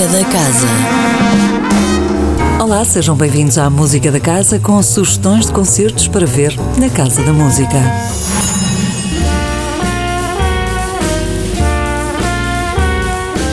[0.00, 0.66] Música da Casa.
[2.58, 7.22] Olá, sejam bem-vindos à Música da Casa com sugestões de concertos para ver na Casa
[7.22, 7.76] da Música.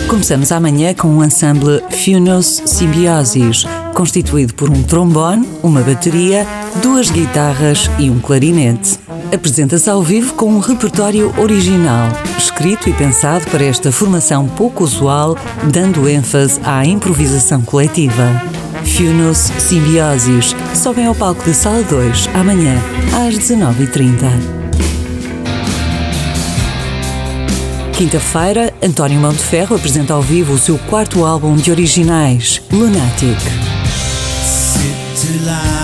[0.08, 6.48] Começamos amanhã com o ensemble Funos Symbiosis, constituído por um trombone, uma bateria,
[6.82, 9.00] duas guitarras e um clarinete.
[9.34, 12.08] Apresenta-se ao vivo com um repertório original,
[12.38, 15.38] escrito e pensado para esta formação pouco usual,
[15.72, 18.42] dando ênfase à improvisação coletiva.
[18.86, 22.82] Funos Symbiosis sobem ao palco da Sala 2 amanhã
[23.28, 24.58] às 19h30.
[27.98, 33.38] Quinta-feira, António Monteferro apresenta ao vivo o seu quarto álbum de originais, Lunatic.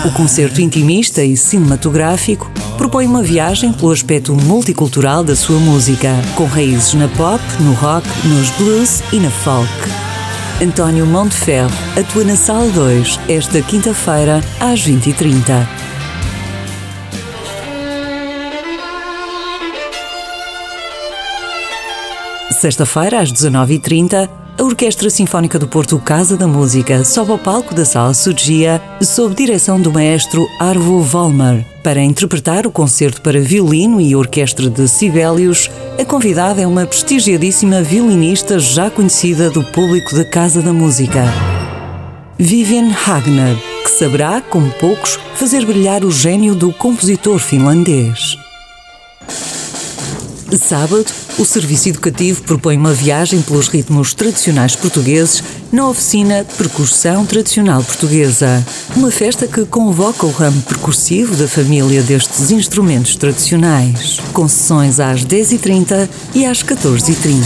[0.04, 6.44] O concerto intimista e cinematográfico propõe uma viagem pelo aspecto multicultural da sua música, com
[6.44, 9.72] raízes na pop, no rock, nos blues e na folk.
[10.62, 15.66] António Monteferro atua na Sala 2 esta quinta-feira às 20h30.
[22.60, 27.84] Sexta-feira, às 19h30, a Orquestra Sinfónica do Porto Casa da Música sobe ao palco da
[27.84, 31.64] Sala Sugia sob direção do maestro Arvo Volmer.
[31.82, 37.82] Para interpretar o concerto para violino e orquestra de Sibelius, a convidada é uma prestigiadíssima
[37.82, 41.24] violinista já conhecida do público da Casa da Música.
[42.38, 48.43] Vivian Hagner, que saberá, como poucos, fazer brilhar o gênio do compositor finlandês.
[50.52, 51.06] Sábado,
[51.38, 55.42] o Serviço Educativo propõe uma viagem pelos ritmos tradicionais portugueses
[55.72, 58.64] na oficina Percussão Tradicional Portuguesa.
[58.94, 65.24] Uma festa que convoca o ramo percussivo da família destes instrumentos tradicionais, com sessões às
[65.24, 67.44] 10h30 e às 14h30.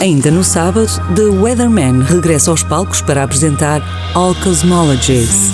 [0.00, 3.80] Ainda no sábado, The Weatherman regressa aos palcos para apresentar
[4.14, 5.52] All Cosmologies.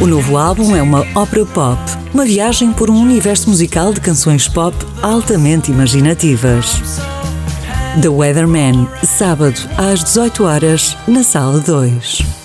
[0.00, 1.80] O novo álbum é uma ópera pop,
[2.12, 6.80] uma viagem por um universo musical de canções pop altamente imaginativas.
[8.02, 12.43] The Weatherman, sábado às 18 horas, na Sala 2.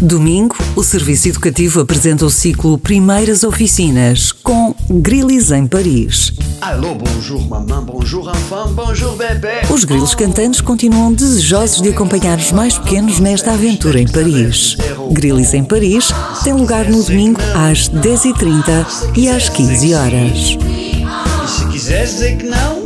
[0.00, 6.32] Domingo, o Serviço Educativo apresenta o ciclo Primeiras Oficinas com Grilis em Paris.
[6.62, 9.60] Alô, bonjour maman, bonjour enfant, bonjour bébé.
[9.68, 14.78] Os grilos cantantes continuam desejosos de acompanhar os mais pequenos nesta aventura em Paris.
[15.12, 16.08] Grilis em Paris
[16.42, 18.86] tem lugar no domingo às 10h30
[19.16, 20.56] e às 15 horas.
[21.44, 22.80] E se quiseres dizer que não,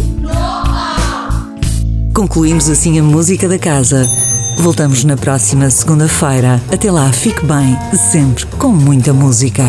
[2.13, 4.09] Concluímos assim a música da casa.
[4.57, 6.61] Voltamos na próxima segunda-feira.
[6.73, 7.77] Até lá, fique bem,
[8.11, 9.65] sempre com muita música.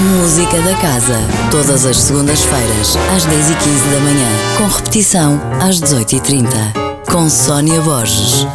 [0.00, 1.18] Música da Casa.
[1.50, 4.28] Todas as segundas-feiras, às 10h15 da manhã.
[4.56, 6.48] Com repetição, às 18h30.
[7.10, 8.46] Com Sónia Borges.